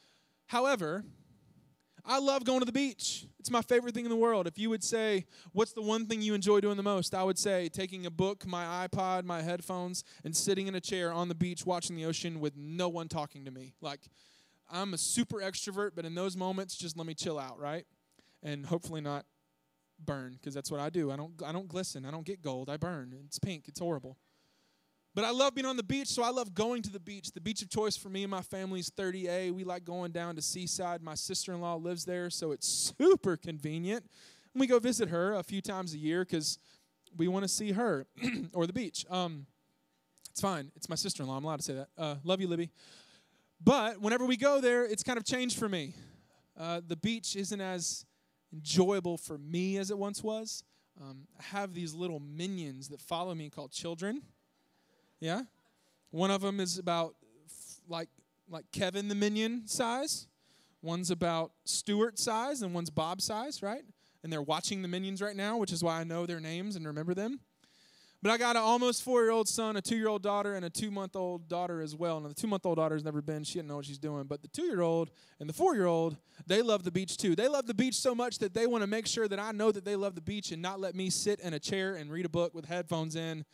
[0.46, 1.04] However,
[2.04, 3.26] I love going to the beach.
[3.38, 4.46] It's my favorite thing in the world.
[4.46, 7.14] If you would say, What's the one thing you enjoy doing the most?
[7.14, 11.12] I would say taking a book, my iPod, my headphones, and sitting in a chair
[11.12, 13.74] on the beach watching the ocean with no one talking to me.
[13.80, 14.00] Like,
[14.70, 17.86] I'm a super extrovert, but in those moments, just let me chill out, right?
[18.42, 19.24] And hopefully not
[19.98, 21.10] burn, because that's what I do.
[21.10, 22.04] I don't, I don't glisten.
[22.04, 22.70] I don't get gold.
[22.70, 23.14] I burn.
[23.26, 23.64] It's pink.
[23.66, 24.16] It's horrible.
[25.18, 27.32] But I love being on the beach, so I love going to the beach.
[27.32, 29.50] The beach of choice for me and my family is 30A.
[29.50, 31.02] We like going down to Seaside.
[31.02, 34.04] My sister in law lives there, so it's super convenient.
[34.54, 36.60] And we go visit her a few times a year because
[37.16, 38.06] we want to see her
[38.52, 39.04] or the beach.
[39.10, 39.46] Um,
[40.30, 40.70] it's fine.
[40.76, 41.36] It's my sister in law.
[41.36, 41.88] I'm allowed to say that.
[41.98, 42.70] Uh, love you, Libby.
[43.60, 45.94] But whenever we go there, it's kind of changed for me.
[46.56, 48.06] Uh, the beach isn't as
[48.52, 50.62] enjoyable for me as it once was.
[51.02, 54.22] Um, I have these little minions that follow me called children.
[55.20, 55.42] Yeah?
[56.10, 57.14] One of them is about
[57.88, 58.08] like
[58.50, 60.26] like Kevin the minion size.
[60.80, 63.82] One's about Stuart size and one's Bob size, right?
[64.22, 66.86] And they're watching the minions right now, which is why I know their names and
[66.86, 67.40] remember them.
[68.20, 70.64] But I got an almost four year old son, a two year old daughter, and
[70.64, 72.16] a two month old daughter as well.
[72.16, 74.24] And the two month old daughter's never been, she didn't know what she's doing.
[74.24, 77.36] But the two year old and the four year old, they love the beach too.
[77.36, 79.70] They love the beach so much that they want to make sure that I know
[79.70, 82.26] that they love the beach and not let me sit in a chair and read
[82.26, 83.44] a book with headphones in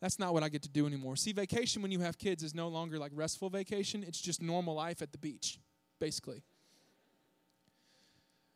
[0.00, 1.16] that's not what I get to do anymore.
[1.16, 4.74] See, vacation when you have kids is no longer like restful vacation, it's just normal
[4.74, 5.58] life at the beach,
[5.98, 6.42] basically.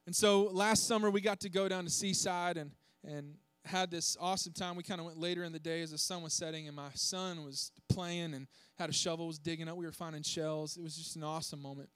[0.07, 2.72] And so last summer we got to go down to Seaside and
[3.05, 4.76] and had this awesome time.
[4.76, 6.90] We kind of went later in the day as the sun was setting, and my
[6.94, 8.46] son was playing and
[8.79, 9.76] had a shovel, was digging up.
[9.76, 10.76] We were finding shells.
[10.76, 11.90] It was just an awesome moment.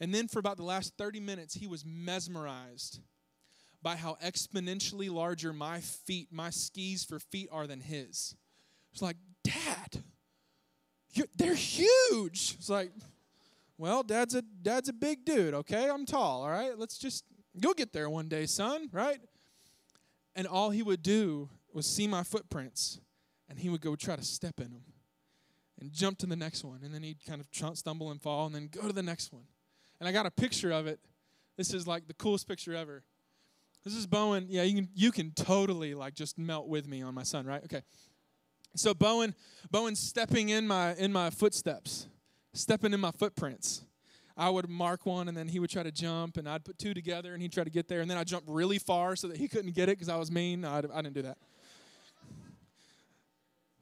[0.00, 3.00] And then for about the last 30 minutes, he was mesmerized
[3.82, 8.34] by how exponentially larger my feet, my skis for feet are than his.
[8.92, 10.02] It's like, Dad,
[11.36, 12.56] they're huge.
[12.58, 12.92] It's like,
[13.78, 15.90] well, dad's a dad's a big dude, okay?
[15.90, 16.78] I'm tall, all right?
[16.78, 17.24] Let's just
[17.54, 19.20] you'll get there one day, son, right?
[20.34, 23.00] And all he would do was see my footprints
[23.48, 24.84] and he would go try to step in them
[25.80, 28.54] and jump to the next one and then he'd kind of stumble and fall and
[28.54, 29.44] then go to the next one.
[29.98, 31.00] And I got a picture of it.
[31.56, 33.02] This is like the coolest picture ever.
[33.84, 34.46] This is Bowen.
[34.48, 37.64] Yeah, you can you can totally like just melt with me on my son, right?
[37.64, 37.82] Okay.
[38.74, 39.34] So Bowen,
[39.70, 42.06] Bowen's stepping in my in my footsteps,
[42.54, 43.84] stepping in my footprints.
[44.36, 46.94] I would mark one and then he would try to jump and I'd put two
[46.94, 49.36] together and he'd try to get there and then I'd jump really far so that
[49.36, 50.62] he couldn't get it because I was mean.
[50.62, 51.36] No, I, I didn't do that.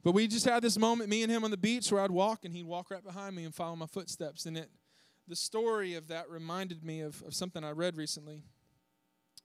[0.03, 2.43] But we just had this moment, me and him on the beach, where I'd walk
[2.43, 4.45] and he'd walk right behind me and follow my footsteps.
[4.47, 4.69] And it,
[5.27, 8.43] the story of that reminded me of, of something I read recently.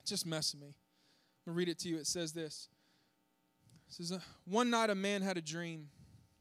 [0.01, 0.69] It just messed me.
[0.69, 1.99] I'm going to read it to you.
[1.99, 2.69] It says this
[3.88, 5.88] it says, One night a man had a dream.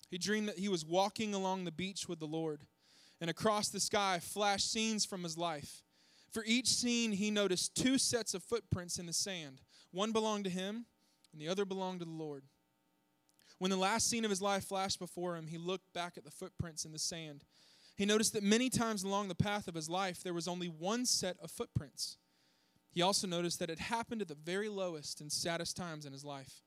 [0.10, 2.66] He dreamed that he was walking along the beach with the Lord,
[3.20, 5.84] and across the sky flashed scenes from his life.
[6.32, 9.62] For each scene, he noticed two sets of footprints in the sand.
[9.92, 10.86] One belonged to him,
[11.32, 12.44] and the other belonged to the Lord.
[13.58, 16.32] When the last scene of his life flashed before him, he looked back at the
[16.32, 17.46] footprints in the sand.
[17.96, 21.06] He noticed that many times along the path of his life, there was only one
[21.06, 22.18] set of footprints.
[22.92, 26.26] He also noticed that it happened at the very lowest and saddest times in his
[26.26, 26.65] life.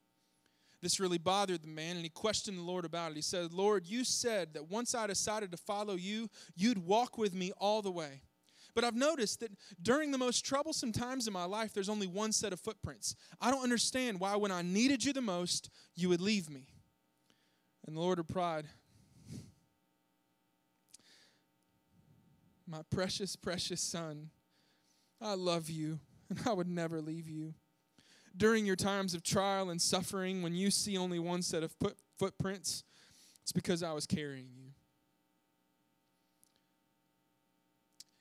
[0.81, 3.17] This really bothered the man, and he questioned the Lord about it.
[3.17, 7.35] He said, Lord, you said that once I decided to follow you, you'd walk with
[7.35, 8.23] me all the way.
[8.75, 9.51] But I've noticed that
[9.83, 13.17] during the most troublesome times in my life, there's only one set of footprints.
[13.41, 16.69] I don't understand why, when I needed you the most, you would leave me.
[17.87, 18.67] And the Lord replied,
[22.69, 24.31] My precious, precious son,
[25.21, 25.99] I love you,
[26.31, 27.55] and I would never leave you
[28.39, 31.97] during your times of trial and suffering, when you see only one set of foot,
[32.19, 32.85] footprints,
[33.43, 34.71] it's because I was carrying you.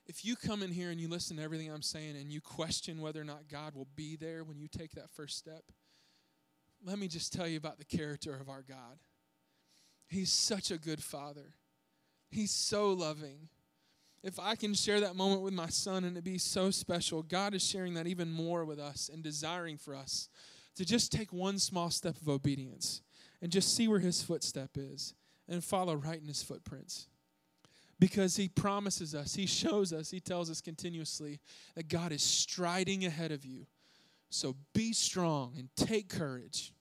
[0.06, 3.00] If you come in here and you listen to everything I'm saying and you question
[3.00, 5.64] whether or not God will be there when you take that first step,
[6.82, 8.98] let me just tell you about the character of our God.
[10.08, 11.54] He's such a good father,
[12.30, 13.48] He's so loving
[14.22, 17.54] if I can share that moment with my son and it be so special, God
[17.54, 20.28] is sharing that even more with us and desiring for us
[20.76, 23.02] to just take one small step of obedience
[23.40, 25.14] and just see where his footstep is
[25.48, 27.06] and follow right in his footprints.
[28.00, 31.40] Because he promises us, he shows us, he tells us continuously
[31.74, 33.66] that God is striding ahead of you.
[34.30, 36.72] So be strong and take courage.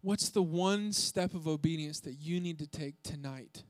[0.00, 3.64] What's the one step of obedience that you need to take tonight?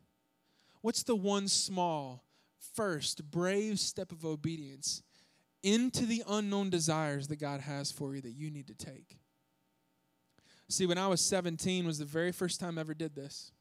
[0.88, 2.24] What's the one small,
[2.74, 5.02] first, brave step of obedience
[5.62, 9.18] into the unknown desires that God has for you that you need to take?
[10.70, 13.52] See, when I was 17 was the very first time I ever did this.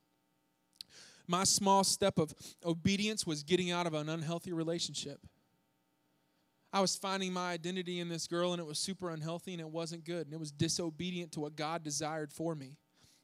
[1.28, 5.20] My small step of obedience was getting out of an unhealthy relationship.
[6.72, 9.70] I was finding my identity in this girl and it was super unhealthy and it
[9.70, 12.78] wasn't good and it was disobedient to what God desired for me.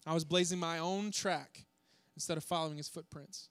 [0.06, 1.64] I was blazing my own track
[2.18, 3.48] instead of following his footprints.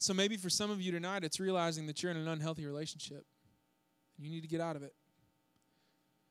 [0.00, 3.26] So maybe for some of you tonight, it's realizing that you're in an unhealthy relationship.
[4.18, 4.94] You need to get out of it.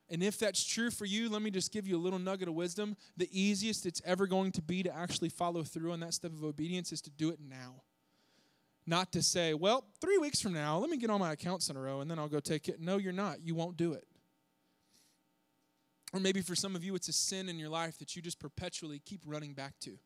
[0.09, 2.55] And if that's true for you, let me just give you a little nugget of
[2.55, 2.97] wisdom.
[3.15, 6.43] The easiest it's ever going to be to actually follow through on that step of
[6.43, 7.83] obedience is to do it now.
[8.87, 11.77] Not to say, well, three weeks from now, let me get all my accounts in
[11.77, 12.81] a row and then I'll go take it.
[12.81, 13.45] No, you're not.
[13.45, 14.07] You won't do it.
[16.11, 18.39] Or maybe for some of you, it's a sin in your life that you just
[18.39, 19.99] perpetually keep running back to.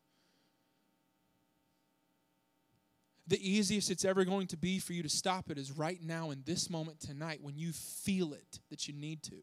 [3.26, 6.30] The easiest it's ever going to be for you to stop it is right now
[6.30, 9.36] in this moment tonight when you feel it that you need to.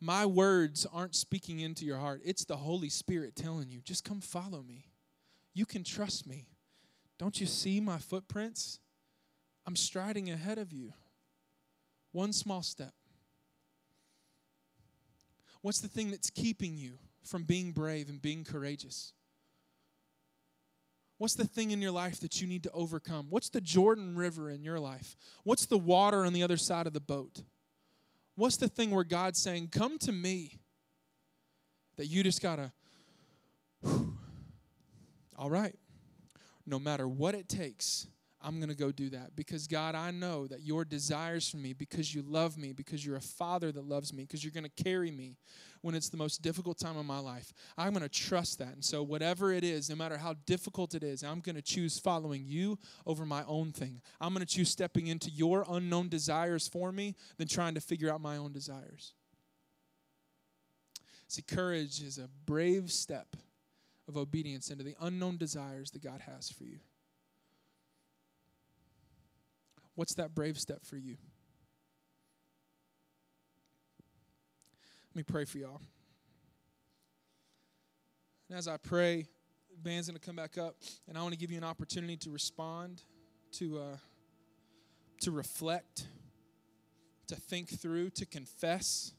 [0.00, 4.20] My words aren't speaking into your heart, it's the Holy Spirit telling you, just come
[4.20, 4.86] follow me.
[5.54, 6.46] You can trust me.
[7.18, 8.78] Don't you see my footprints?
[9.66, 10.92] I'm striding ahead of you.
[12.12, 12.94] One small step.
[15.60, 16.92] What's the thing that's keeping you
[17.22, 19.12] from being brave and being courageous?
[21.20, 23.26] What's the thing in your life that you need to overcome?
[23.28, 25.16] What's the Jordan River in your life?
[25.44, 27.42] What's the water on the other side of the boat?
[28.36, 30.60] What's the thing where God's saying, Come to me?
[31.98, 32.72] That you just gotta,
[35.36, 35.78] all right,
[36.64, 38.06] no matter what it takes,
[38.42, 41.74] I'm going to go do that because God, I know that your desires for me,
[41.74, 44.82] because you love me, because you're a father that loves me, because you're going to
[44.82, 45.36] carry me
[45.82, 47.52] when it's the most difficult time of my life.
[47.76, 48.72] I'm going to trust that.
[48.72, 51.98] And so, whatever it is, no matter how difficult it is, I'm going to choose
[51.98, 54.00] following you over my own thing.
[54.20, 58.10] I'm going to choose stepping into your unknown desires for me than trying to figure
[58.10, 59.12] out my own desires.
[61.28, 63.36] See, courage is a brave step
[64.08, 66.80] of obedience into the unknown desires that God has for you.
[70.00, 71.18] What's that brave step for you?
[75.10, 75.82] Let me pray for y'all.
[78.48, 79.26] And as I pray,
[79.70, 80.76] the band's going to come back up,
[81.06, 83.02] and I want to give you an opportunity to respond,
[83.58, 83.96] to uh,
[85.20, 86.06] to reflect,
[87.26, 89.12] to think through, to confess.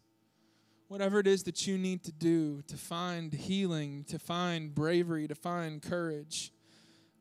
[0.87, 5.35] Whatever it is that you need to do to find healing, to find bravery, to
[5.35, 6.51] find courage.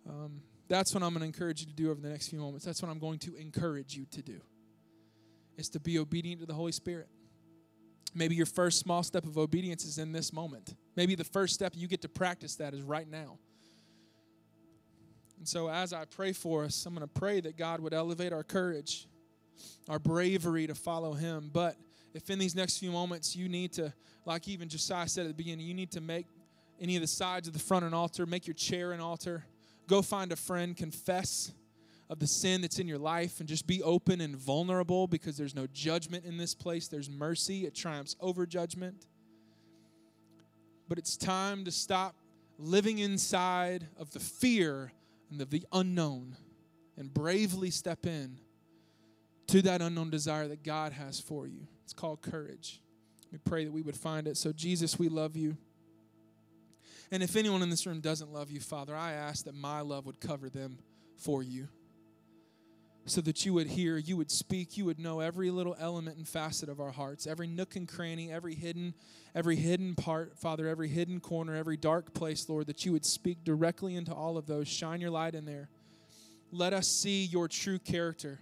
[0.08, 0.40] Um,
[0.70, 2.64] that's what I'm going to encourage you to do over the next few moments.
[2.64, 4.40] That's what I'm going to encourage you to do.
[5.58, 7.08] Is to be obedient to the Holy Spirit.
[8.14, 10.76] Maybe your first small step of obedience is in this moment.
[10.96, 13.38] Maybe the first step you get to practice that is right now.
[15.38, 18.32] And so, as I pray for us, I'm going to pray that God would elevate
[18.32, 19.08] our courage,
[19.88, 21.50] our bravery to follow Him.
[21.52, 21.76] But
[22.14, 23.92] if in these next few moments you need to,
[24.24, 26.26] like even Josiah said at the beginning, you need to make
[26.80, 29.44] any of the sides of the front an altar, make your chair an altar.
[29.90, 31.50] Go find a friend, confess
[32.08, 35.56] of the sin that's in your life, and just be open and vulnerable because there's
[35.56, 36.86] no judgment in this place.
[36.86, 39.08] There's mercy, it triumphs over judgment.
[40.88, 42.14] but it's time to stop
[42.56, 44.92] living inside of the fear
[45.30, 46.36] and of the unknown
[46.96, 48.38] and bravely step in
[49.48, 51.66] to that unknown desire that God has for you.
[51.82, 52.80] It's called courage.
[53.32, 54.36] We pray that we would find it.
[54.36, 55.56] So, Jesus, we love you.
[57.12, 60.06] And if anyone in this room doesn't love you, Father, I ask that my love
[60.06, 60.78] would cover them
[61.16, 61.68] for you.
[63.06, 66.28] So that you would hear, you would speak, you would know every little element and
[66.28, 68.94] facet of our hearts, every nook and cranny, every hidden,
[69.34, 73.42] every hidden part, Father, every hidden corner, every dark place, Lord, that you would speak
[73.42, 74.68] directly into all of those.
[74.68, 75.70] Shine your light in there.
[76.52, 78.40] Let us see your true character.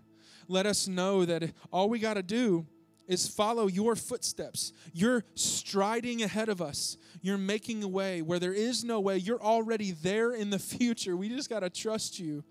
[0.49, 2.67] Let us know that all we got to do
[3.09, 4.73] is follow your footsteps.
[4.93, 6.99] You're striding ahead of us.
[7.23, 9.17] You're making a way where there is no way.
[9.17, 11.17] You're already there in the future.
[11.17, 12.45] We just got to trust you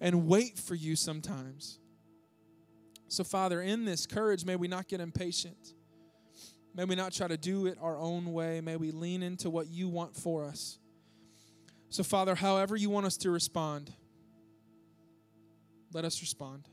[0.00, 1.78] and wait for you sometimes.
[3.08, 5.74] So, Father, in this courage, may we not get impatient.
[6.74, 8.60] May we not try to do it our own way.
[8.60, 10.78] May we lean into what you want for us.
[11.90, 13.92] So, Father, however you want us to respond,
[15.92, 16.68] let us respond.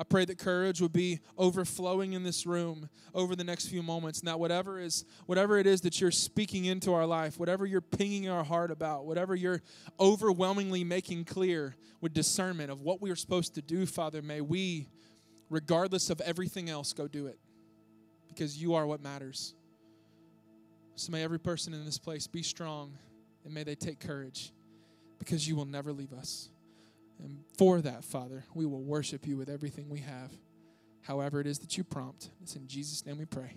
[0.00, 4.20] I pray that courage would be overflowing in this room over the next few moments,
[4.20, 7.82] and that whatever is whatever it is that you're speaking into our life, whatever you're
[7.82, 9.60] pinging our heart about, whatever you're
[10.00, 14.88] overwhelmingly making clear with discernment of what we are supposed to do, Father, may we,
[15.50, 17.38] regardless of everything else, go do it.
[18.26, 19.54] Because you are what matters.
[20.94, 22.96] So may every person in this place be strong
[23.44, 24.50] and may they take courage
[25.18, 26.48] because you will never leave us.
[27.22, 30.32] And for that, Father, we will worship you with everything we have,
[31.02, 32.30] however it is that you prompt.
[32.42, 33.56] It's in Jesus' name we pray.